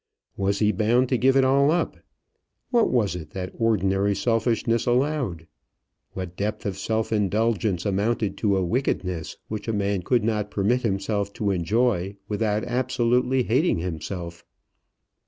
[0.35, 1.95] Was he bound to give it all up?
[2.71, 5.45] What was it that ordinary selfishness allowed?
[6.13, 10.81] What depth of self indulgence amounted to a wickedness which a man could not permit
[10.81, 14.43] himself to enjoy without absolutely hating himself?